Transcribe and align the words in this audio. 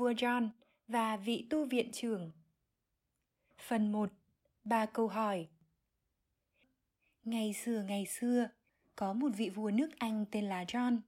vua 0.00 0.12
John 0.12 0.48
và 0.88 1.16
vị 1.16 1.46
tu 1.50 1.64
viện 1.64 1.92
trưởng. 1.92 2.30
Phần 3.58 3.92
1. 3.92 4.10
Ba 4.64 4.86
câu 4.86 5.08
hỏi 5.08 5.48
Ngày 7.24 7.52
xưa 7.52 7.82
ngày 7.88 8.06
xưa, 8.06 8.48
có 8.96 9.12
một 9.12 9.28
vị 9.36 9.50
vua 9.50 9.70
nước 9.70 9.88
Anh 9.98 10.24
tên 10.30 10.44
là 10.44 10.64
John. 10.64 10.98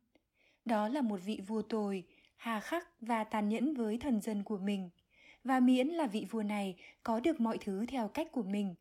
Đó 0.65 0.89
là 0.89 1.01
một 1.01 1.21
vị 1.25 1.41
vua 1.47 1.63
tồi, 1.63 2.05
hà 2.37 2.61
khắc 2.61 2.89
và 3.01 3.25
tàn 3.25 3.49
nhẫn 3.49 3.75
với 3.75 3.99
thần 3.99 4.21
dân 4.21 4.45
của 4.45 4.59
mình. 4.59 4.91
Và 5.45 5.61
miễn 5.61 5.89
là 5.89 6.07
vị 6.07 6.27
vua 6.31 6.43
này 6.43 6.77
có 7.03 7.21
được 7.21 7.41
mọi 7.41 7.59
thứ 7.59 7.87
theo 7.87 8.09
cách 8.09 8.29
của 8.33 8.43
mình, 8.43 8.75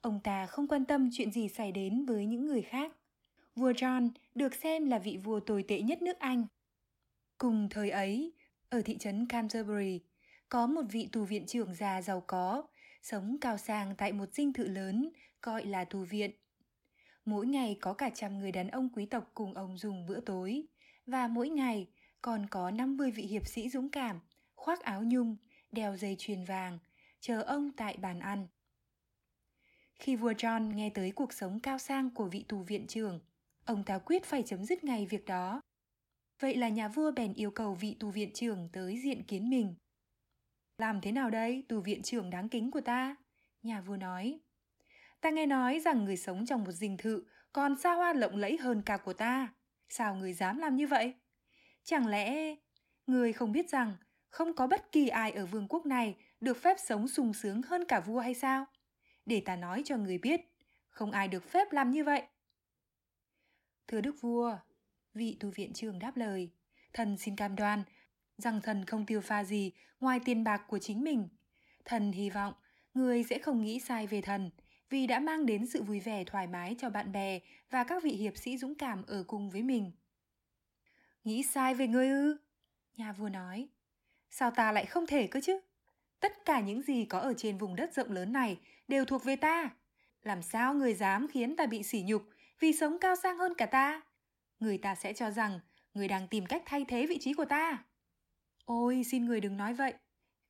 ông 0.00 0.20
ta 0.24 0.46
không 0.46 0.68
quan 0.68 0.84
tâm 0.84 1.08
chuyện 1.12 1.30
gì 1.30 1.48
xảy 1.48 1.72
đến 1.72 2.04
với 2.04 2.26
những 2.26 2.46
người 2.46 2.62
khác. 2.62 2.92
Vua 3.56 3.72
John 3.72 4.10
được 4.34 4.54
xem 4.54 4.86
là 4.86 4.98
vị 4.98 5.16
vua 5.16 5.40
tồi 5.40 5.62
tệ 5.62 5.80
nhất 5.82 6.02
nước 6.02 6.18
Anh. 6.18 6.46
Cùng 7.38 7.68
thời 7.70 7.90
ấy, 7.90 8.32
ở 8.70 8.82
thị 8.84 8.98
trấn 8.98 9.26
Canterbury, 9.26 10.00
có 10.48 10.66
một 10.66 10.82
vị 10.90 11.08
tù 11.12 11.24
viện 11.24 11.46
trưởng 11.46 11.74
già 11.74 12.02
giàu 12.02 12.22
có, 12.26 12.64
sống 13.02 13.36
cao 13.40 13.58
sang 13.58 13.94
tại 13.96 14.12
một 14.12 14.34
dinh 14.34 14.52
thự 14.52 14.68
lớn 14.68 15.10
gọi 15.42 15.66
là 15.66 15.84
tù 15.84 16.04
viện. 16.04 16.30
Mỗi 17.24 17.46
ngày 17.46 17.78
có 17.80 17.92
cả 17.92 18.10
trăm 18.14 18.38
người 18.38 18.52
đàn 18.52 18.68
ông 18.68 18.88
quý 18.94 19.06
tộc 19.06 19.30
cùng 19.34 19.54
ông 19.54 19.78
dùng 19.78 20.06
bữa 20.06 20.20
tối, 20.20 20.62
và 21.06 21.28
mỗi 21.28 21.48
ngày 21.48 21.88
còn 22.22 22.46
có 22.46 22.70
50 22.70 23.10
vị 23.10 23.22
hiệp 23.22 23.46
sĩ 23.46 23.68
dũng 23.68 23.90
cảm, 23.90 24.20
khoác 24.54 24.80
áo 24.80 25.02
nhung, 25.02 25.36
đeo 25.72 25.96
dây 25.96 26.16
chuyền 26.18 26.44
vàng, 26.44 26.78
chờ 27.20 27.42
ông 27.42 27.70
tại 27.76 27.96
bàn 27.96 28.20
ăn. 28.20 28.46
Khi 29.94 30.16
vua 30.16 30.32
John 30.32 30.74
nghe 30.74 30.90
tới 30.90 31.10
cuộc 31.10 31.32
sống 31.32 31.60
cao 31.60 31.78
sang 31.78 32.10
của 32.10 32.28
vị 32.28 32.44
tù 32.48 32.62
viện 32.62 32.86
trưởng, 32.86 33.20
ông 33.64 33.84
ta 33.84 33.98
quyết 33.98 34.24
phải 34.24 34.42
chấm 34.42 34.64
dứt 34.64 34.84
ngay 34.84 35.06
việc 35.06 35.24
đó. 35.24 35.60
Vậy 36.40 36.56
là 36.56 36.68
nhà 36.68 36.88
vua 36.88 37.10
bèn 37.10 37.34
yêu 37.34 37.50
cầu 37.50 37.74
vị 37.74 37.96
tù 38.00 38.10
viện 38.10 38.32
trưởng 38.34 38.68
tới 38.72 39.00
diện 39.04 39.22
kiến 39.22 39.50
mình. 39.50 39.74
Làm 40.78 41.00
thế 41.00 41.12
nào 41.12 41.30
đây, 41.30 41.64
tù 41.68 41.80
viện 41.80 42.02
trưởng 42.02 42.30
đáng 42.30 42.48
kính 42.48 42.70
của 42.70 42.80
ta? 42.80 43.16
Nhà 43.62 43.80
vua 43.80 43.96
nói. 43.96 44.40
Ta 45.20 45.30
nghe 45.30 45.46
nói 45.46 45.80
rằng 45.80 46.04
người 46.04 46.16
sống 46.16 46.46
trong 46.46 46.64
một 46.64 46.72
dinh 46.72 46.96
thự 46.96 47.24
còn 47.52 47.78
xa 47.78 47.94
hoa 47.94 48.12
lộng 48.12 48.36
lẫy 48.36 48.56
hơn 48.56 48.82
cả 48.82 48.96
của 48.96 49.12
ta. 49.12 49.54
Sao 49.88 50.14
người 50.14 50.32
dám 50.32 50.58
làm 50.58 50.76
như 50.76 50.86
vậy? 50.86 51.14
Chẳng 51.84 52.06
lẽ 52.06 52.54
người 53.06 53.32
không 53.32 53.52
biết 53.52 53.70
rằng 53.70 53.96
không 54.28 54.52
có 54.54 54.66
bất 54.66 54.92
kỳ 54.92 55.08
ai 55.08 55.30
ở 55.30 55.46
vương 55.46 55.68
quốc 55.68 55.86
này 55.86 56.16
được 56.40 56.62
phép 56.62 56.76
sống 56.80 57.08
sung 57.08 57.34
sướng 57.34 57.62
hơn 57.62 57.84
cả 57.84 58.00
vua 58.00 58.20
hay 58.20 58.34
sao? 58.34 58.66
Để 59.26 59.42
ta 59.44 59.56
nói 59.56 59.82
cho 59.84 59.96
người 59.96 60.18
biết, 60.18 60.40
không 60.88 61.10
ai 61.10 61.28
được 61.28 61.44
phép 61.44 61.72
làm 61.72 61.90
như 61.90 62.04
vậy. 62.04 62.22
Thưa 63.86 64.00
đức 64.00 64.20
vua, 64.20 64.58
vị 65.18 65.36
tu 65.40 65.50
viện 65.50 65.72
trưởng 65.72 65.98
đáp 65.98 66.16
lời, 66.16 66.50
thần 66.92 67.16
xin 67.16 67.36
cam 67.36 67.56
đoan 67.56 67.82
rằng 68.38 68.60
thần 68.60 68.84
không 68.84 69.06
tiêu 69.06 69.20
pha 69.20 69.44
gì 69.44 69.72
ngoài 70.00 70.20
tiền 70.24 70.44
bạc 70.44 70.62
của 70.68 70.78
chính 70.78 71.04
mình. 71.04 71.28
Thần 71.84 72.12
hy 72.12 72.30
vọng 72.30 72.54
người 72.94 73.24
sẽ 73.24 73.38
không 73.38 73.62
nghĩ 73.62 73.80
sai 73.80 74.06
về 74.06 74.20
thần 74.20 74.50
vì 74.90 75.06
đã 75.06 75.20
mang 75.20 75.46
đến 75.46 75.66
sự 75.66 75.82
vui 75.82 76.00
vẻ 76.00 76.24
thoải 76.24 76.46
mái 76.46 76.74
cho 76.78 76.90
bạn 76.90 77.12
bè 77.12 77.40
và 77.70 77.84
các 77.84 78.02
vị 78.02 78.10
hiệp 78.10 78.36
sĩ 78.36 78.58
dũng 78.58 78.74
cảm 78.74 79.02
ở 79.06 79.24
cùng 79.26 79.50
với 79.50 79.62
mình. 79.62 79.92
Nghĩ 81.24 81.42
sai 81.42 81.74
về 81.74 81.86
ngươi 81.86 82.08
ư? 82.08 82.36
Nhà 82.96 83.12
vua 83.12 83.28
nói. 83.28 83.68
Sao 84.30 84.50
ta 84.50 84.72
lại 84.72 84.86
không 84.86 85.06
thể 85.06 85.26
cơ 85.26 85.40
chứ? 85.40 85.60
Tất 86.20 86.44
cả 86.44 86.60
những 86.60 86.82
gì 86.82 87.04
có 87.04 87.18
ở 87.18 87.34
trên 87.36 87.58
vùng 87.58 87.76
đất 87.76 87.94
rộng 87.94 88.12
lớn 88.12 88.32
này 88.32 88.58
đều 88.88 89.04
thuộc 89.04 89.24
về 89.24 89.36
ta. 89.36 89.70
Làm 90.22 90.42
sao 90.42 90.74
người 90.74 90.94
dám 90.94 91.26
khiến 91.28 91.56
ta 91.56 91.66
bị 91.66 91.82
sỉ 91.82 92.02
nhục 92.06 92.22
vì 92.60 92.72
sống 92.72 92.98
cao 93.00 93.16
sang 93.16 93.38
hơn 93.38 93.54
cả 93.54 93.66
ta? 93.66 94.00
Người 94.60 94.78
ta 94.78 94.94
sẽ 94.94 95.12
cho 95.12 95.30
rằng 95.30 95.60
người 95.94 96.08
đang 96.08 96.28
tìm 96.28 96.46
cách 96.46 96.62
thay 96.66 96.84
thế 96.88 97.06
vị 97.06 97.18
trí 97.20 97.34
của 97.34 97.44
ta. 97.44 97.84
Ôi, 98.64 99.02
xin 99.04 99.24
người 99.24 99.40
đừng 99.40 99.56
nói 99.56 99.74
vậy. 99.74 99.94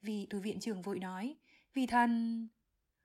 Vì 0.02 0.26
tu 0.30 0.40
viện 0.40 0.60
trưởng 0.60 0.82
vội 0.82 0.98
nói, 0.98 1.36
vì 1.74 1.86
thần... 1.86 2.48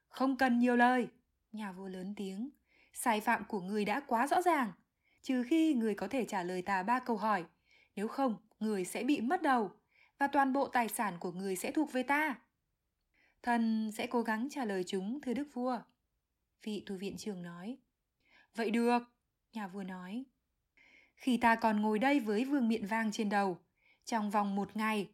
Không 0.09 0.37
cần 0.37 0.59
nhiều 0.59 0.75
lời. 0.75 1.07
Nhà 1.51 1.71
vua 1.71 1.87
lớn 1.87 2.13
tiếng. 2.17 2.49
Sai 2.93 3.21
phạm 3.21 3.43
của 3.47 3.61
người 3.61 3.85
đã 3.85 3.99
quá 4.07 4.27
rõ 4.27 4.41
ràng. 4.41 4.71
Trừ 5.21 5.43
khi 5.43 5.73
người 5.73 5.95
có 5.95 6.07
thể 6.07 6.25
trả 6.25 6.43
lời 6.43 6.61
ta 6.61 6.83
ba 6.83 6.99
câu 6.99 7.17
hỏi. 7.17 7.45
Nếu 7.95 8.07
không, 8.07 8.37
người 8.59 8.85
sẽ 8.85 9.03
bị 9.03 9.21
mất 9.21 9.41
đầu. 9.41 9.71
Và 10.19 10.27
toàn 10.27 10.53
bộ 10.53 10.67
tài 10.67 10.89
sản 10.89 11.17
của 11.19 11.31
người 11.31 11.55
sẽ 11.55 11.71
thuộc 11.71 11.91
về 11.91 12.03
ta. 12.03 12.35
Thần 13.41 13.91
sẽ 13.91 14.07
cố 14.07 14.21
gắng 14.21 14.47
trả 14.51 14.65
lời 14.65 14.83
chúng, 14.87 15.21
thưa 15.21 15.33
đức 15.33 15.47
vua. 15.53 15.79
Vị 16.63 16.83
tù 16.85 16.95
viện 16.95 17.17
trưởng 17.17 17.43
nói. 17.43 17.77
Vậy 18.55 18.71
được, 18.71 18.99
nhà 19.53 19.67
vua 19.67 19.83
nói. 19.83 20.25
Khi 21.23 21.37
ta 21.37 21.55
còn 21.55 21.81
ngồi 21.81 21.99
đây 21.99 22.19
với 22.19 22.45
vương 22.45 22.67
miện 22.67 22.85
vang 22.85 23.11
trên 23.11 23.29
đầu, 23.29 23.57
trong 24.05 24.31
vòng 24.31 24.55
một 24.55 24.75
ngày, 24.75 25.09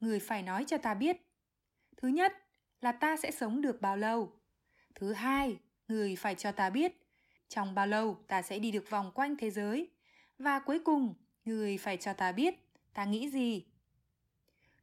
người 0.00 0.20
phải 0.20 0.42
nói 0.42 0.64
cho 0.66 0.78
ta 0.78 0.94
biết. 0.94 1.16
Thứ 1.96 2.08
nhất 2.08 2.32
là 2.80 2.92
ta 2.92 3.16
sẽ 3.16 3.30
sống 3.30 3.60
được 3.60 3.80
bao 3.80 3.96
lâu. 3.96 4.32
Thứ 4.94 5.12
hai, 5.12 5.58
người 5.88 6.16
phải 6.16 6.34
cho 6.34 6.52
ta 6.52 6.70
biết 6.70 6.92
trong 7.48 7.74
bao 7.74 7.86
lâu 7.86 8.16
ta 8.28 8.42
sẽ 8.42 8.58
đi 8.58 8.70
được 8.70 8.90
vòng 8.90 9.12
quanh 9.14 9.36
thế 9.36 9.50
giới. 9.50 9.90
Và 10.38 10.58
cuối 10.58 10.78
cùng, 10.78 11.14
người 11.44 11.78
phải 11.78 11.96
cho 11.96 12.12
ta 12.12 12.32
biết 12.32 12.54
ta 12.94 13.04
nghĩ 13.04 13.30
gì. 13.30 13.64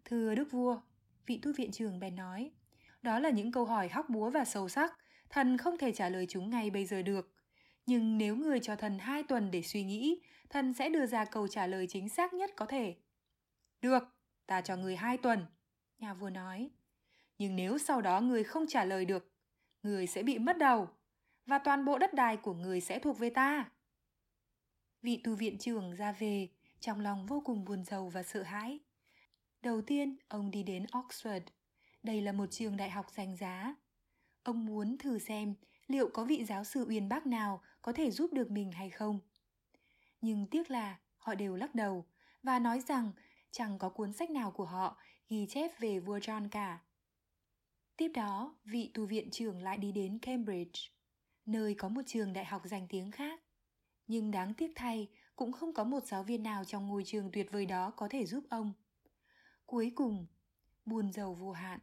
Thưa 0.06 0.36
Đức 0.36 0.52
Vua, 0.52 0.82
vị 1.26 1.40
tu 1.42 1.53
viện 1.53 1.72
trưởng 1.72 2.00
bèn 2.00 2.16
nói, 2.16 2.52
đó 3.02 3.20
là 3.20 3.30
những 3.30 3.52
câu 3.52 3.66
hỏi 3.66 3.90
hóc 3.90 4.09
búa 4.09 4.30
và 4.30 4.46
sâu 4.46 4.70
sắc, 4.70 4.98
thần 5.30 5.58
không 5.58 5.78
thể 5.78 5.92
trả 5.92 6.09
lời 6.09 6.26
chúng 6.30 6.50
ngay 6.50 6.70
bây 6.70 6.86
giờ 6.86 7.02
được. 7.02 7.41
Nhưng 7.86 8.18
nếu 8.18 8.36
người 8.36 8.59
cho 8.59 8.75
thần 8.75 9.00
hai 9.00 9.24
tuần 9.24 9.52
để 9.52 9.62
suy 9.62 9.84
nghĩ, 9.84 10.22
thần 10.50 10.74
sẽ 10.74 10.90
đưa 10.90 11.06
ra 11.06 11.25
câu 11.25 11.47
trả 11.47 11.68
lời 11.68 11.88
chính 11.90 12.09
xác 12.09 12.34
nhất 12.34 12.52
có 12.56 12.66
thể. 12.66 12.96
Được, 13.81 14.03
ta 14.46 14.62
cho 14.62 14.75
người 14.75 14.96
hai 14.96 15.18
tuần, 15.18 15.46
nhà 16.00 16.14
vua 16.14 16.30
nói. 16.30 16.70
Nhưng 17.38 17.56
nếu 17.56 17.78
sau 17.78 18.02
đó 18.02 18.22
người 18.22 18.44
không 18.44 18.68
trả 18.68 18.86
lời 18.86 19.06
được, 19.06 19.31
người 19.84 20.08
sẽ 20.08 20.24
bị 20.24 20.40
mất 20.40 20.58
đầu, 20.58 20.90
và 21.46 21.58
toàn 21.58 21.86
bộ 21.86 21.97
đất 21.97 22.14
đai 22.14 22.38
của 22.38 22.53
người 22.53 22.81
sẽ 22.81 23.00
thuộc 23.00 23.20
về 23.20 23.30
ta. 23.30 23.72
Vị 25.02 25.22
tu 25.24 25.36
viện 25.36 25.58
trưởng 25.58 25.96
ra 25.96 26.12
về, 26.12 26.50
trong 26.80 27.00
lòng 27.00 27.25
vô 27.25 27.41
cùng 27.46 27.66
buồn 27.66 27.86
rầu 27.86 28.09
và 28.09 28.24
sợ 28.24 28.44
hãi. 28.44 28.80
Đầu 29.62 29.81
tiên, 29.81 30.18
ông 30.28 30.52
đi 30.52 30.64
đến 30.64 30.86
Oxford. 30.86 31.41
Đây 32.03 32.22
là 32.22 32.31
một 32.31 32.46
trường 32.52 32.78
đại 32.78 32.90
học 32.90 33.06
danh 33.16 33.38
giá. 33.38 33.75
Ông 34.44 34.66
muốn 34.66 34.97
thử 34.97 35.20
xem 35.20 35.56
liệu 35.91 36.09
có 36.13 36.24
vị 36.24 36.46
giáo 36.46 36.63
sư 36.63 36.85
uyên 36.90 37.09
bác 37.09 37.28
nào 37.28 37.62
có 37.81 37.94
thể 37.94 38.12
giúp 38.12 38.34
được 38.34 38.52
mình 38.52 38.72
hay 38.72 38.90
không. 38.90 39.19
Nhưng 40.22 40.47
tiếc 40.47 40.72
là 40.72 41.00
họ 41.18 41.35
đều 41.35 41.56
lắc 41.56 41.75
đầu 41.75 42.06
và 42.44 42.59
nói 42.59 42.81
rằng 42.88 43.12
chẳng 43.52 43.78
có 43.78 43.90
cuốn 43.90 44.13
sách 44.13 44.29
nào 44.29 44.52
của 44.52 44.66
họ 44.66 44.97
ghi 45.29 45.47
chép 45.50 45.79
về 45.79 46.00
vua 46.00 46.18
John 46.18 46.50
cả. 46.52 46.79
Tiếp 47.97 48.12
đó, 48.13 48.56
vị 48.63 48.91
tu 48.94 49.06
viện 49.06 49.29
trưởng 49.31 49.62
lại 49.62 49.78
đi 49.78 49.91
đến 49.91 50.19
Cambridge, 50.19 50.79
nơi 51.46 51.74
có 51.74 51.90
một 51.90 52.02
trường 52.06 52.34
đại 52.34 52.46
học 52.46 52.62
danh 52.66 52.88
tiếng 52.90 53.12
khác. 53.12 53.41
Nhưng 54.08 54.31
đáng 54.31 54.53
tiếc 54.53 54.72
thay, 54.75 55.09
cũng 55.35 55.52
không 55.52 55.73
có 55.73 55.84
một 55.84 56.06
giáo 56.06 56.23
viên 56.23 56.44
nào 56.44 56.66
trong 56.66 56.88
ngôi 56.88 57.03
trường 57.06 57.31
tuyệt 57.31 57.52
vời 57.52 57.66
đó 57.66 57.91
có 57.91 58.08
thể 58.08 58.25
giúp 58.25 58.44
ông. 58.50 58.73
Cuối 59.66 59.91
cùng, 59.96 60.25
buồn 60.85 61.12
giàu 61.12 61.34
vô 61.34 61.52
hạn, 61.52 61.79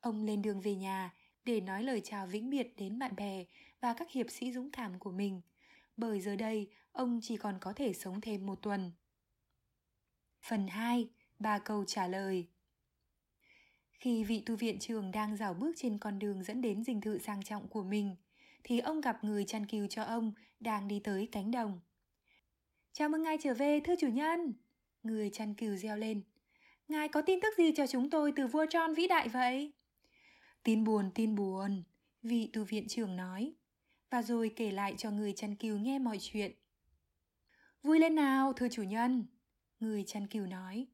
ông 0.00 0.24
lên 0.24 0.42
đường 0.42 0.60
về 0.60 0.74
nhà 0.74 1.14
để 1.48 1.60
nói 1.60 1.82
lời 1.82 2.00
chào 2.00 2.26
vĩnh 2.26 2.50
biệt 2.50 2.76
đến 2.76 2.98
bạn 2.98 3.16
bè 3.16 3.44
và 3.80 3.94
các 3.94 4.10
hiệp 4.10 4.30
sĩ 4.30 4.52
dũng 4.52 4.70
cảm 4.70 4.98
của 4.98 5.10
mình, 5.10 5.40
bởi 5.96 6.20
giờ 6.20 6.36
đây 6.36 6.70
ông 6.92 7.20
chỉ 7.22 7.36
còn 7.36 7.58
có 7.60 7.72
thể 7.72 7.92
sống 7.92 8.20
thêm 8.20 8.46
một 8.46 8.62
tuần. 8.62 8.92
Phần 10.42 10.68
2. 10.68 11.08
Ba 11.38 11.58
câu 11.58 11.84
trả 11.84 12.06
lời 12.06 12.46
Khi 13.90 14.24
vị 14.24 14.42
tu 14.46 14.56
viện 14.56 14.78
trường 14.78 15.10
đang 15.10 15.36
dào 15.36 15.54
bước 15.54 15.72
trên 15.76 15.98
con 15.98 16.18
đường 16.18 16.44
dẫn 16.44 16.60
đến 16.60 16.84
dinh 16.84 17.00
thự 17.00 17.18
sang 17.18 17.42
trọng 17.42 17.68
của 17.68 17.82
mình, 17.82 18.16
thì 18.64 18.78
ông 18.78 19.00
gặp 19.00 19.24
người 19.24 19.44
chăn 19.44 19.66
cừu 19.66 19.86
cho 19.86 20.02
ông 20.02 20.32
đang 20.60 20.88
đi 20.88 21.00
tới 21.04 21.28
cánh 21.32 21.50
đồng. 21.50 21.80
Chào 22.92 23.08
mừng 23.08 23.22
ngài 23.22 23.38
trở 23.42 23.54
về, 23.54 23.80
thưa 23.80 23.94
chủ 24.00 24.08
nhân! 24.08 24.54
Người 25.02 25.30
chăn 25.30 25.54
cừu 25.54 25.76
reo 25.76 25.96
lên. 25.96 26.22
Ngài 26.88 27.08
có 27.08 27.22
tin 27.22 27.40
tức 27.40 27.54
gì 27.58 27.72
cho 27.76 27.86
chúng 27.86 28.10
tôi 28.10 28.32
từ 28.36 28.46
vua 28.46 28.64
John 28.64 28.94
vĩ 28.94 29.06
đại 29.06 29.28
vậy? 29.28 29.72
Tin 30.68 30.84
buồn, 30.84 31.10
tin 31.14 31.34
buồn, 31.34 31.82
vị 32.22 32.50
tu 32.52 32.64
viện 32.64 32.88
trưởng 32.88 33.16
nói, 33.16 33.52
và 34.10 34.22
rồi 34.22 34.52
kể 34.56 34.70
lại 34.70 34.94
cho 34.98 35.10
người 35.10 35.32
chăn 35.32 35.54
cừu 35.54 35.78
nghe 35.78 35.98
mọi 35.98 36.18
chuyện. 36.20 36.52
Vui 37.82 37.98
lên 37.98 38.14
nào, 38.14 38.52
thưa 38.52 38.68
chủ 38.68 38.82
nhân, 38.82 39.26
người 39.80 40.04
chăn 40.06 40.26
cừu 40.26 40.46
nói. 40.46 40.86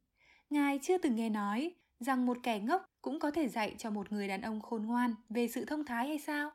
Ngài 0.51 0.79
chưa 0.83 0.99
từng 0.99 1.17
nghe 1.17 1.29
nói 1.29 1.75
rằng 2.01 2.27
một 2.27 2.39
kẻ 2.43 2.59
ngốc 2.59 2.99
cũng 3.03 3.19
có 3.19 3.31
thể 3.31 3.49
dạy 3.49 3.75
cho 3.79 3.91
một 3.91 4.13
người 4.13 4.29
đàn 4.29 4.43
ông 4.43 4.61
khôn 4.61 4.87
ngoan 4.87 5.15
về 5.29 5.49
sự 5.49 5.65
thông 5.65 5.85
thái 5.85 6.09
hay 6.09 6.19
sao? 6.19 6.51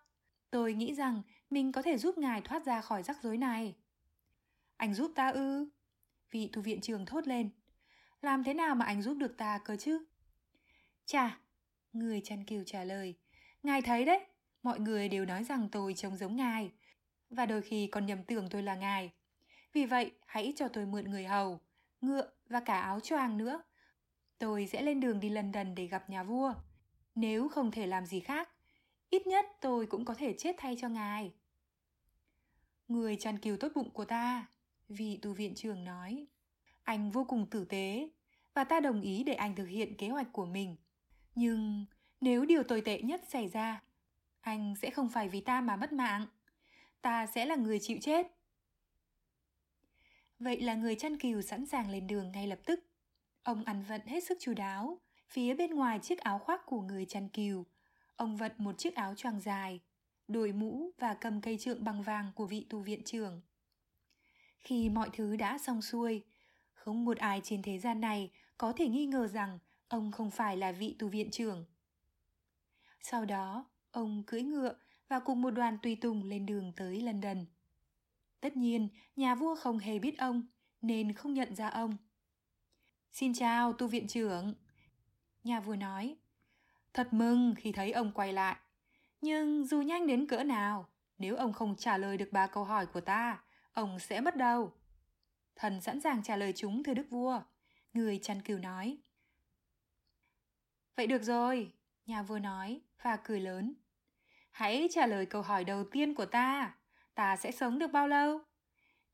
Tôi 0.52 0.74
nghĩ 0.74 0.96
rằng 0.96 1.22
mình 1.50 1.72
có 1.72 1.82
thể 1.82 1.98
giúp 1.98 2.18
ngài 2.18 2.42
thoát 2.42 2.66
ra 2.66 2.82
khỏi 2.82 3.04
rắc 3.04 3.24
rối 3.24 3.38
này. 3.38 3.76
Anh 4.78 4.94
giúp 4.94 5.12
ta 5.16 5.30
ư? 5.30 5.70
Vị 6.32 6.50
tu 6.54 6.62
viện 6.62 6.82
trường 6.82 7.06
thốt 7.06 7.28
lên. 7.28 7.50
Làm 8.22 8.44
thế 8.44 8.54
nào 8.54 8.76
mà 8.76 8.86
anh 8.86 9.02
giúp 9.02 9.18
được 9.18 9.38
ta 9.38 9.60
cơ 9.66 9.76
chứ? 9.76 10.06
Chà, 11.06 11.40
người 11.94 12.22
chăn 12.24 12.44
cừu 12.44 12.64
trả 12.66 12.84
lời. 12.84 13.16
Ngài 13.64 13.82
thấy 13.82 14.06
đấy, 14.06 14.20
mọi 14.64 14.80
người 14.80 15.10
đều 15.10 15.26
nói 15.26 15.44
rằng 15.44 15.70
tôi 15.72 15.94
trông 15.94 16.18
giống 16.18 16.36
ngài. 16.36 16.72
Và 17.30 17.46
đôi 17.46 17.62
khi 17.62 17.88
còn 17.88 18.06
nhầm 18.06 18.24
tưởng 18.24 18.48
tôi 18.50 18.64
là 18.64 18.76
ngài. 18.76 19.12
Vì 19.74 19.86
vậy, 19.86 20.12
hãy 20.26 20.54
cho 20.56 20.68
tôi 20.68 20.86
mượn 20.86 21.12
người 21.12 21.26
hầu, 21.26 21.60
ngựa 22.02 22.32
và 22.50 22.60
cả 22.60 22.82
áo 22.82 23.00
choàng 23.00 23.38
nữa. 23.38 23.62
Tôi 24.38 24.68
sẽ 24.68 24.82
lên 24.82 25.00
đường 25.00 25.20
đi 25.20 25.30
London 25.30 25.76
để 25.76 25.88
gặp 25.88 26.10
nhà 26.10 26.24
vua. 26.24 26.54
Nếu 27.16 27.50
không 27.50 27.72
thể 27.72 27.88
làm 27.88 28.06
gì 28.06 28.20
khác, 28.20 28.50
ít 29.10 29.28
nhất 29.28 29.46
tôi 29.62 29.86
cũng 29.86 30.06
có 30.06 30.14
thể 30.14 30.34
chết 30.38 30.56
thay 30.58 30.78
cho 30.82 30.90
ngài. 30.90 31.32
Người 32.88 33.16
chăn 33.16 33.38
kiều 33.38 33.58
tốt 33.58 33.72
bụng 33.76 33.90
của 33.90 34.06
ta, 34.06 34.48
vị 34.90 35.20
tu 35.22 35.34
viện 35.34 35.56
trưởng 35.56 35.84
nói. 35.84 36.26
Anh 36.84 37.12
vô 37.12 37.24
cùng 37.24 37.46
tử 37.50 37.66
tế 37.66 38.10
và 38.54 38.64
ta 38.64 38.80
đồng 38.80 39.02
ý 39.02 39.24
để 39.24 39.34
anh 39.34 39.56
thực 39.56 39.66
hiện 39.66 39.96
kế 39.98 40.10
hoạch 40.10 40.28
của 40.34 40.46
mình. 40.46 40.76
Nhưng 41.40 41.86
nếu 42.22 42.46
điều 42.46 42.64
tồi 42.64 42.82
tệ 42.82 43.02
nhất 43.02 43.22
xảy 43.28 43.48
ra, 43.48 43.82
anh 44.42 44.76
sẽ 44.82 44.90
không 44.90 45.10
phải 45.10 45.30
vì 45.30 45.42
ta 45.42 45.62
mà 45.62 45.76
mất 45.76 45.94
mạng. 45.94 46.28
Ta 47.02 47.26
sẽ 47.26 47.46
là 47.46 47.56
người 47.56 47.80
chịu 47.80 47.98
chết. 48.02 48.28
Vậy 50.40 50.62
là 50.62 50.76
người 50.76 50.96
chăn 50.96 51.18
cừu 51.18 51.42
sẵn 51.42 51.66
sàng 51.66 51.90
lên 51.90 52.08
đường 52.08 52.32
ngay 52.32 52.48
lập 52.48 52.60
tức. 52.66 52.80
Ông 53.44 53.64
ăn 53.64 53.84
vận 53.84 54.02
hết 54.06 54.24
sức 54.24 54.38
chú 54.42 54.54
đáo. 54.54 55.00
Phía 55.28 55.54
bên 55.54 55.72
ngoài 55.76 56.00
chiếc 56.00 56.20
áo 56.20 56.40
khoác 56.40 56.66
của 56.66 56.82
người 56.82 57.06
chăn 57.06 57.30
cừu, 57.30 57.66
ông 58.16 58.38
vận 58.38 58.52
một 58.58 58.78
chiếc 58.78 58.96
áo 58.96 59.16
choàng 59.16 59.40
dài, 59.40 59.80
đội 60.28 60.52
mũ 60.52 60.92
và 60.98 61.14
cầm 61.14 61.42
cây 61.42 61.58
trượng 61.58 61.84
bằng 61.84 62.04
vàng 62.04 62.32
của 62.36 62.46
vị 62.46 62.66
tu 62.70 62.80
viện 62.80 63.04
trưởng. 63.06 63.42
Khi 64.58 64.90
mọi 64.90 65.10
thứ 65.14 65.36
đã 65.36 65.58
xong 65.58 65.82
xuôi, 65.82 66.24
không 66.74 67.06
một 67.06 67.18
ai 67.18 67.42
trên 67.44 67.62
thế 67.62 67.80
gian 67.80 68.02
này 68.02 68.32
có 68.58 68.74
thể 68.74 68.88
nghi 68.88 69.06
ngờ 69.06 69.28
rằng 69.28 69.60
ông 69.90 70.12
không 70.12 70.32
phải 70.32 70.58
là 70.58 70.72
vị 70.72 70.96
tu 71.00 71.08
viện 71.08 71.32
trưởng. 71.32 71.66
Sau 73.02 73.26
đó, 73.26 73.66
ông 73.92 74.24
cưỡi 74.28 74.42
ngựa 74.42 74.76
và 75.08 75.20
cùng 75.20 75.42
một 75.42 75.52
đoàn 75.52 75.78
tùy 75.84 75.96
tùng 75.96 76.24
lên 76.24 76.46
đường 76.46 76.74
tới 76.76 77.02
London. 77.02 77.46
Tất 78.42 78.58
nhiên, 78.58 78.90
nhà 79.16 79.36
vua 79.36 79.56
không 79.56 79.78
hề 79.78 80.00
biết 80.00 80.18
ông, 80.18 80.44
nên 80.82 81.14
không 81.14 81.34
nhận 81.34 81.56
ra 81.56 81.68
ông. 81.68 81.98
Xin 83.12 83.34
chào, 83.34 83.74
tu 83.74 83.88
viện 83.88 84.08
trưởng. 84.08 84.54
Nhà 85.44 85.60
vua 85.60 85.76
nói, 85.76 86.16
thật 86.94 87.14
mừng 87.14 87.56
khi 87.58 87.72
thấy 87.72 87.92
ông 87.92 88.12
quay 88.12 88.34
lại. 88.34 88.56
Nhưng 89.22 89.66
dù 89.66 89.82
nhanh 89.82 90.08
đến 90.08 90.28
cỡ 90.28 90.44
nào, 90.44 90.90
nếu 91.18 91.36
ông 91.36 91.54
không 91.54 91.76
trả 91.76 91.98
lời 91.98 92.18
được 92.18 92.30
ba 92.32 92.48
câu 92.48 92.64
hỏi 92.64 92.86
của 92.86 93.02
ta, 93.02 93.44
ông 93.74 94.00
sẽ 94.00 94.22
mất 94.22 94.36
đầu. 94.36 94.74
Thần 95.56 95.82
sẵn 95.82 96.02
sàng 96.02 96.24
trả 96.24 96.36
lời 96.36 96.54
chúng, 96.56 96.84
thưa 96.84 96.94
đức 96.94 97.10
vua. 97.10 97.42
Người 97.94 98.20
chăn 98.24 98.42
cừu 98.42 98.58
nói. 98.58 98.98
Vậy 100.96 101.08
được 101.08 101.24
rồi, 101.24 101.74
nhà 102.06 102.24
vua 102.24 102.40
nói 102.40 102.82
và 103.04 103.18
cười 103.24 103.40
lớn. 103.40 103.74
Hãy 104.52 104.88
trả 104.92 105.08
lời 105.08 105.26
câu 105.26 105.42
hỏi 105.42 105.64
đầu 105.64 105.84
tiên 105.84 106.14
của 106.14 106.26
ta. 106.26 106.76
Ta 107.16 107.36
sẽ 107.36 107.52
sống 107.52 107.80
được 107.80 107.92
bao 107.92 108.08
lâu? 108.08 108.42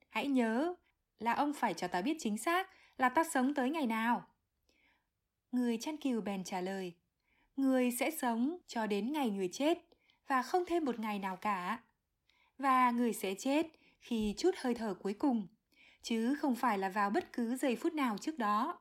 Hãy 0.10 0.28
nhớ 0.28 0.76
là 1.20 1.34
ông 1.34 1.54
phải 1.54 1.74
cho 1.74 1.88
ta 1.88 2.02
biết 2.02 2.18
chính 2.20 2.38
xác 2.38 2.70
là 2.98 3.10
ta 3.10 3.24
sống 3.24 3.54
tới 3.54 3.70
ngày 3.70 3.88
nào. 3.88 4.28
Người 5.52 5.78
chăn 5.78 5.98
cừu 5.98 6.22
bèn 6.22 6.44
trả 6.44 6.62
lời. 6.62 6.94
Người 7.56 7.92
sẽ 7.92 8.12
sống 8.12 8.58
cho 8.68 8.88
đến 8.88 9.12
ngày 9.12 9.30
người 9.30 9.50
chết 9.52 9.78
và 10.28 10.42
không 10.42 10.64
thêm 10.68 10.86
một 10.86 11.00
ngày 11.00 11.20
nào 11.20 11.38
cả. 11.38 11.80
Và 12.58 12.92
người 12.92 13.14
sẽ 13.14 13.34
chết 13.34 13.68
khi 14.00 14.34
chút 14.38 14.56
hơi 14.58 14.74
thở 14.74 14.94
cuối 14.94 15.14
cùng, 15.14 15.48
chứ 16.02 16.36
không 16.36 16.56
phải 16.56 16.78
là 16.78 16.90
vào 16.90 17.10
bất 17.10 17.34
cứ 17.34 17.56
giây 17.56 17.76
phút 17.76 17.94
nào 17.94 18.18
trước 18.18 18.38
đó. 18.38 18.80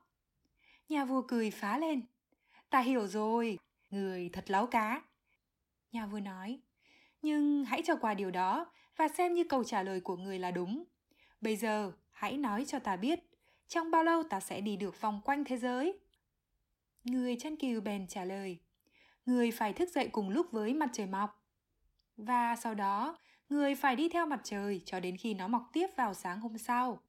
Nhà 0.89 1.05
vua 1.05 1.21
cười 1.21 1.51
phá 1.51 1.77
lên. 1.77 2.01
Ta 2.69 2.79
hiểu 2.79 3.07
rồi, 3.07 3.59
người 3.89 4.29
thật 4.33 4.51
láo 4.51 4.67
cá. 4.67 5.01
Nhà 5.91 6.05
vua 6.05 6.19
nói, 6.19 6.59
nhưng 7.21 7.65
hãy 7.65 7.81
cho 7.85 7.95
qua 7.95 8.13
điều 8.13 8.31
đó 8.31 8.71
và 8.95 9.07
xem 9.07 9.33
như 9.33 9.43
câu 9.43 9.63
trả 9.63 9.83
lời 9.83 10.01
của 10.01 10.17
người 10.17 10.39
là 10.39 10.51
đúng. 10.51 10.83
Bây 11.41 11.55
giờ, 11.55 11.91
hãy 12.11 12.37
nói 12.37 12.65
cho 12.67 12.79
ta 12.79 12.95
biết, 12.95 13.19
trong 13.67 13.91
bao 13.91 14.03
lâu 14.03 14.23
ta 14.23 14.39
sẽ 14.39 14.61
đi 14.61 14.77
được 14.77 15.01
vòng 15.01 15.21
quanh 15.25 15.43
thế 15.43 15.57
giới? 15.57 15.99
Người 17.03 17.37
chăn 17.39 17.55
cừu 17.55 17.81
bèn 17.81 18.07
trả 18.07 18.25
lời, 18.25 18.59
người 19.25 19.51
phải 19.51 19.73
thức 19.73 19.89
dậy 19.89 20.09
cùng 20.11 20.29
lúc 20.29 20.51
với 20.51 20.73
mặt 20.73 20.89
trời 20.93 21.07
mọc. 21.07 21.43
Và 22.17 22.55
sau 22.55 22.75
đó, 22.75 23.17
người 23.49 23.75
phải 23.75 23.95
đi 23.95 24.09
theo 24.09 24.25
mặt 24.25 24.41
trời 24.43 24.81
cho 24.85 24.99
đến 24.99 25.17
khi 25.17 25.33
nó 25.33 25.47
mọc 25.47 25.69
tiếp 25.73 25.87
vào 25.95 26.13
sáng 26.13 26.39
hôm 26.39 26.57
sau. 26.57 27.01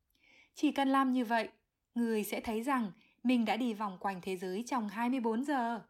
Chỉ 0.54 0.72
cần 0.72 0.88
làm 0.88 1.12
như 1.12 1.24
vậy, 1.24 1.48
người 1.94 2.24
sẽ 2.24 2.40
thấy 2.40 2.62
rằng 2.62 2.92
mình 3.26 3.44
đã 3.44 3.56
đi 3.56 3.74
vòng 3.74 3.98
quanh 4.00 4.20
thế 4.22 4.36
giới 4.36 4.64
trong 4.66 4.88
24 4.88 5.44
giờ. 5.44 5.80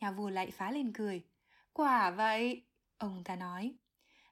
Nhà 0.00 0.10
vua 0.10 0.30
lại 0.30 0.50
phá 0.50 0.70
lên 0.70 0.92
cười. 0.92 1.24
Quả 1.72 2.10
vậy, 2.10 2.62
ông 2.98 3.24
ta 3.24 3.36
nói. 3.36 3.74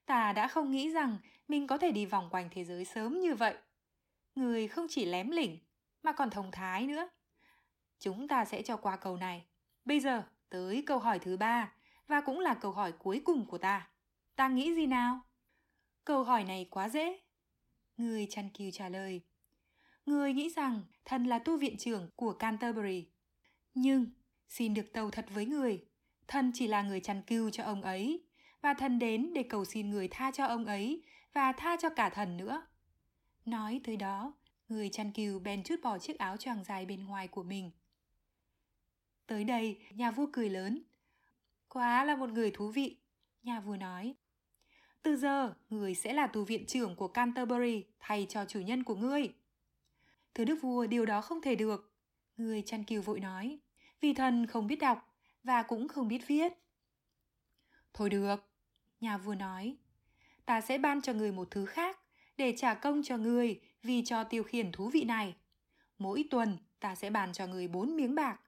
Ta 0.07 0.33
đã 0.33 0.49
không 0.49 0.71
nghĩ 0.71 0.91
rằng 0.91 1.19
mình 1.49 1.67
có 1.67 1.79
thể 1.79 1.93
đi 1.93 2.07
vòng 2.07 2.29
quanh 2.31 2.49
thế 2.51 2.65
giới 2.65 2.85
sớm 2.85 3.21
như 3.21 3.35
vậy. 3.35 3.55
Người 4.35 4.69
không 4.69 4.87
chỉ 4.91 5.05
lém 5.05 5.31
lỉnh, 5.31 5.59
mà 6.03 6.13
còn 6.13 6.31
thông 6.31 6.51
thái 6.51 6.87
nữa. 6.87 7.09
Chúng 7.99 8.29
ta 8.29 8.45
sẽ 8.45 8.63
cho 8.63 8.77
qua 8.77 8.97
câu 8.97 9.17
này. 9.17 9.45
Bây 9.85 10.01
giờ, 10.01 10.23
tới 10.49 10.83
câu 10.87 10.99
hỏi 10.99 11.19
thứ 11.19 11.37
ba, 11.37 11.75
và 12.07 12.21
cũng 12.21 12.41
là 12.41 12.55
câu 12.55 12.73
hỏi 12.73 12.93
cuối 12.93 13.23
cùng 13.25 13.47
của 13.47 13.59
ta. 13.59 13.91
Ta 14.37 14.49
nghĩ 14.49 14.75
gì 14.75 14.87
nào? 14.87 15.21
Câu 16.05 16.25
hỏi 16.25 16.45
này 16.45 16.69
quá 16.71 16.89
dễ. 16.89 17.21
Người 17.97 18.27
chăn 18.31 18.51
kiều 18.51 18.71
trả 18.71 18.89
lời. 18.89 19.23
Người 20.07 20.33
nghĩ 20.33 20.51
rằng 20.51 20.83
thần 21.05 21.25
là 21.25 21.39
tu 21.39 21.57
viện 21.57 21.77
trưởng 21.77 22.11
của 22.17 22.33
Canterbury. 22.33 23.07
Nhưng, 23.75 24.07
xin 24.49 24.75
được 24.75 24.93
tâu 24.93 25.11
thật 25.11 25.27
với 25.35 25.47
người, 25.47 25.85
thần 26.29 26.51
chỉ 26.55 26.67
là 26.67 26.83
người 26.83 27.01
chăn 27.01 27.23
cừu 27.23 27.51
cho 27.51 27.65
ông 27.65 27.83
ấy, 27.83 28.25
và 28.61 28.75
thần 28.75 28.99
đến 28.99 29.33
để 29.35 29.43
cầu 29.43 29.65
xin 29.65 29.91
người 29.91 30.09
tha 30.09 30.31
cho 30.31 30.47
ông 30.47 30.65
ấy 30.65 31.03
và 31.33 31.53
tha 31.53 31.77
cho 31.77 31.91
cả 31.91 32.11
thần 32.11 32.37
nữa. 32.37 32.67
Nói 33.45 33.81
tới 33.85 33.97
đó, 33.97 34.35
người 34.69 34.89
chăn 34.89 35.13
cừu 35.13 35.39
bèn 35.39 35.63
chút 35.63 35.77
bỏ 35.83 35.99
chiếc 35.99 36.19
áo 36.19 36.37
choàng 36.37 36.65
dài 36.65 36.87
bên 36.87 37.05
ngoài 37.05 37.29
của 37.29 37.43
mình. 37.43 37.71
Tới 39.27 39.45
đây, 39.45 39.79
nhà 39.91 40.11
vua 40.11 40.27
cười 40.33 40.51
lớn. 40.51 40.83
Quá 41.69 42.05
là 42.05 42.17
một 42.17 42.31
người 42.31 42.51
thú 42.51 42.71
vị, 42.71 42.97
nhà 43.43 43.61
vua 43.61 43.77
nói. 43.77 44.15
Từ 45.03 45.17
giờ, 45.17 45.55
người 45.71 45.95
sẽ 45.95 46.13
là 46.13 46.27
tù 46.27 46.45
viện 46.45 46.67
trưởng 46.67 46.97
của 46.97 47.09
Canterbury 47.09 47.85
thay 48.01 48.27
cho 48.29 48.45
chủ 48.45 48.61
nhân 48.61 48.85
của 48.85 48.95
ngươi. 48.95 49.33
Thưa 50.35 50.45
đức 50.45 50.59
vua, 50.63 50.87
điều 50.87 51.07
đó 51.07 51.21
không 51.21 51.41
thể 51.41 51.55
được. 51.55 51.93
Người 52.37 52.63
chăn 52.63 52.85
cừu 52.85 53.03
vội 53.03 53.21
nói, 53.21 53.59
vì 54.01 54.15
thần 54.15 54.47
không 54.47 54.67
biết 54.67 54.77
đọc 54.77 55.15
và 55.43 55.63
cũng 55.63 55.89
không 55.89 56.09
biết 56.09 56.27
viết. 56.27 56.53
Thôi 57.95 58.11
được, 58.11 58.37
nhà 59.01 59.19
vua 59.19 59.35
nói, 59.35 59.77
ta 60.47 60.61
sẽ 60.61 60.79
ban 60.79 61.03
cho 61.03 61.13
người 61.13 61.33
một 61.33 61.51
thứ 61.51 61.67
khác 61.67 61.99
để 62.37 62.55
trả 62.57 62.75
công 62.75 63.03
cho 63.03 63.17
người 63.17 63.61
vì 63.83 64.03
cho 64.05 64.25
tiêu 64.25 64.43
khiển 64.43 64.73
thú 64.73 64.89
vị 64.89 65.05
này. 65.05 65.35
Mỗi 65.99 66.25
tuần 66.31 66.59
ta 66.81 66.95
sẽ 66.95 67.11
bàn 67.11 67.33
cho 67.33 67.47
người 67.47 67.69
bốn 67.69 67.97
miếng 67.97 68.15
bạc 68.15 68.41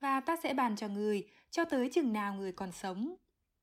và 0.00 0.20
ta 0.20 0.36
sẽ 0.42 0.54
bàn 0.54 0.76
cho 0.76 0.88
người 0.88 1.28
cho 1.50 1.64
tới 1.64 1.90
chừng 1.92 2.12
nào 2.12 2.34
người 2.34 2.52
còn 2.52 2.72
sống. 2.72 3.14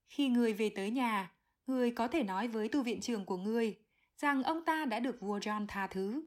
Khi 0.07 0.27
người 0.27 0.53
về 0.53 0.69
tới 0.69 0.91
nhà, 0.91 1.31
người 1.67 1.91
có 1.91 2.07
thể 2.07 2.23
nói 2.23 2.47
với 2.47 2.69
tu 2.69 2.83
viện 2.83 3.01
trưởng 3.01 3.25
của 3.25 3.37
người 3.37 3.77
rằng 4.17 4.43
ông 4.43 4.65
ta 4.65 4.85
đã 4.85 4.99
được 4.99 5.21
vua 5.21 5.39
John 5.39 5.65
tha 5.67 5.87
thứ. 5.87 6.23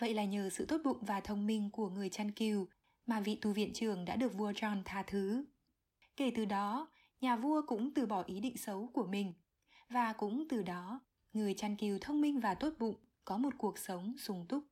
Vậy 0.00 0.14
là 0.14 0.24
nhờ 0.24 0.50
sự 0.50 0.66
tốt 0.66 0.80
bụng 0.84 0.98
và 1.00 1.20
thông 1.20 1.46
minh 1.46 1.70
của 1.70 1.88
người 1.88 2.08
chăn 2.08 2.30
cừu 2.30 2.66
mà 3.06 3.20
vị 3.20 3.38
tu 3.42 3.52
viện 3.52 3.72
trưởng 3.72 4.04
đã 4.04 4.16
được 4.16 4.34
vua 4.34 4.50
John 4.50 4.82
tha 4.84 5.02
thứ. 5.02 5.44
Kể 6.16 6.32
từ 6.36 6.44
đó, 6.44 6.88
nhà 7.20 7.36
vua 7.36 7.62
cũng 7.66 7.94
từ 7.94 8.06
bỏ 8.06 8.22
ý 8.26 8.40
định 8.40 8.56
xấu 8.56 8.90
của 8.94 9.06
mình 9.06 9.32
và 9.88 10.12
cũng 10.12 10.44
từ 10.48 10.62
đó 10.62 11.00
người 11.32 11.54
chăn 11.54 11.76
cừu 11.76 11.98
thông 12.00 12.20
minh 12.20 12.40
và 12.40 12.54
tốt 12.54 12.72
bụng 12.78 12.94
có 13.24 13.38
một 13.38 13.54
cuộc 13.58 13.78
sống 13.78 14.14
sung 14.18 14.46
túc 14.48 14.64